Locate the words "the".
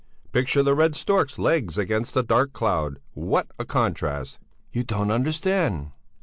0.63-0.73, 2.15-2.23